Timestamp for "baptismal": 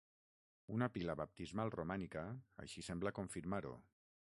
1.19-1.73